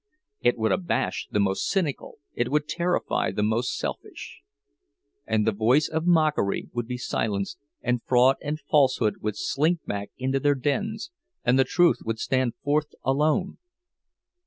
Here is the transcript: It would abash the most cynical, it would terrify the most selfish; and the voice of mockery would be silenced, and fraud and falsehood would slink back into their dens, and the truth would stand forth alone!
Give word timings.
It 0.39 0.57
would 0.57 0.71
abash 0.71 1.27
the 1.29 1.39
most 1.39 1.69
cynical, 1.69 2.17
it 2.33 2.49
would 2.49 2.67
terrify 2.67 3.29
the 3.31 3.43
most 3.43 3.77
selfish; 3.77 4.41
and 5.27 5.45
the 5.45 5.51
voice 5.51 5.87
of 5.87 6.07
mockery 6.07 6.69
would 6.73 6.87
be 6.87 6.97
silenced, 6.97 7.59
and 7.83 8.01
fraud 8.01 8.37
and 8.41 8.59
falsehood 8.61 9.17
would 9.21 9.37
slink 9.37 9.85
back 9.85 10.09
into 10.17 10.39
their 10.39 10.55
dens, 10.55 11.11
and 11.43 11.59
the 11.59 11.65
truth 11.65 11.99
would 12.03 12.17
stand 12.17 12.55
forth 12.63 12.95
alone! 13.03 13.59